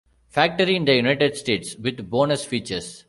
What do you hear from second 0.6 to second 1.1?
in the